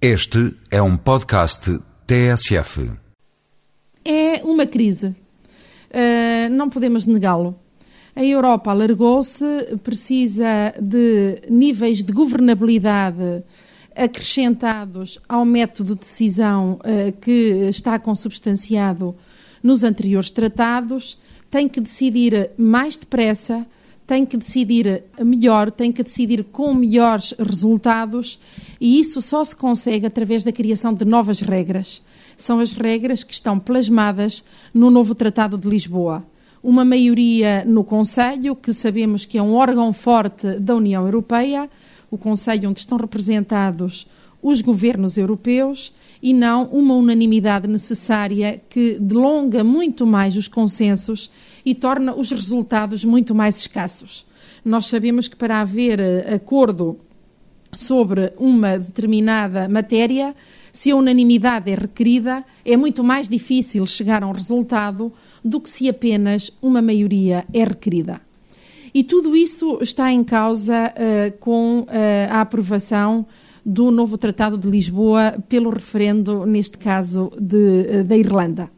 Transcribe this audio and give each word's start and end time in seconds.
Este 0.00 0.54
é 0.70 0.82
um 0.82 0.94
podcast 0.94 1.80
TSF. 2.06 2.92
É 4.04 4.44
uma 4.44 4.66
crise. 4.66 5.06
Uh, 5.88 6.50
não 6.50 6.68
podemos 6.68 7.06
negá-lo. 7.06 7.58
A 8.14 8.22
Europa 8.22 8.70
alargou-se, 8.70 9.44
precisa 9.82 10.74
de 10.78 11.40
níveis 11.48 12.02
de 12.02 12.12
governabilidade 12.12 13.42
acrescentados 13.94 15.18
ao 15.26 15.46
método 15.46 15.94
de 15.94 16.00
decisão 16.00 16.72
uh, 16.74 17.12
que 17.18 17.66
está 17.70 17.98
consubstanciado 17.98 19.16
nos 19.62 19.82
anteriores 19.82 20.28
tratados, 20.28 21.18
tem 21.50 21.66
que 21.66 21.80
decidir 21.80 22.50
mais 22.58 22.98
depressa, 22.98 23.66
tem 24.06 24.24
que 24.24 24.36
decidir 24.36 25.02
melhor, 25.18 25.70
tem 25.70 25.90
que 25.90 26.02
decidir 26.02 26.44
com 26.44 26.72
melhores 26.72 27.34
resultados 27.38 28.38
e 28.80 29.00
isso 29.00 29.20
só 29.20 29.44
se 29.44 29.56
consegue 29.56 30.06
através 30.06 30.44
da 30.44 30.52
criação 30.52 30.94
de 30.94 31.04
novas 31.04 31.40
regras. 31.40 32.02
São 32.36 32.60
as 32.60 32.72
regras 32.72 33.24
que 33.24 33.32
estão 33.32 33.58
plasmadas 33.58 34.44
no 34.72 34.90
novo 34.90 35.14
Tratado 35.14 35.58
de 35.58 35.68
Lisboa. 35.68 36.24
Uma 36.62 36.84
maioria 36.84 37.64
no 37.64 37.82
Conselho, 37.82 38.54
que 38.54 38.72
sabemos 38.72 39.24
que 39.24 39.38
é 39.38 39.42
um 39.42 39.54
órgão 39.54 39.92
forte 39.92 40.58
da 40.60 40.74
União 40.74 41.04
Europeia, 41.04 41.68
o 42.10 42.18
Conselho 42.18 42.70
onde 42.70 42.80
estão 42.80 42.98
representados 42.98 44.06
os 44.42 44.60
governos 44.60 45.16
europeus 45.16 45.92
e 46.22 46.32
não 46.32 46.64
uma 46.64 46.94
unanimidade 46.94 47.68
necessária 47.68 48.60
que 48.68 48.98
delonga 48.98 49.62
muito 49.62 50.06
mais 50.06 50.36
os 50.36 50.48
consensos 50.48 51.30
e 51.64 51.74
torna 51.74 52.14
os 52.14 52.30
resultados 52.30 53.04
muito 53.04 53.34
mais 53.34 53.58
escassos. 53.58 54.26
Nós 54.64 54.86
sabemos 54.86 55.28
que 55.28 55.36
para 55.36 55.60
haver 55.60 56.00
eh, 56.00 56.34
acordo 56.34 56.98
sobre 57.72 58.32
uma 58.38 58.78
determinada 58.78 59.68
matéria, 59.68 60.34
se 60.72 60.90
a 60.90 60.96
unanimidade 60.96 61.70
é 61.70 61.74
requerida, 61.74 62.44
é 62.64 62.76
muito 62.76 63.04
mais 63.04 63.28
difícil 63.28 63.86
chegar 63.86 64.22
a 64.22 64.26
um 64.26 64.32
resultado 64.32 65.12
do 65.44 65.60
que 65.60 65.70
se 65.70 65.88
apenas 65.88 66.50
uma 66.60 66.82
maioria 66.82 67.44
é 67.52 67.64
requerida. 67.64 68.20
E 68.92 69.04
tudo 69.04 69.36
isso 69.36 69.78
está 69.82 70.10
em 70.10 70.24
causa 70.24 70.92
uh, 70.92 71.38
com 71.38 71.80
uh, 71.80 71.86
a 72.30 72.40
aprovação 72.40 73.26
do 73.66 73.90
novo 73.90 74.16
Tratado 74.16 74.56
de 74.56 74.70
Lisboa 74.70 75.34
pelo 75.48 75.70
referendo, 75.70 76.46
neste 76.46 76.78
caso, 76.78 77.32
de, 77.36 78.04
da 78.04 78.16
Irlanda. 78.16 78.70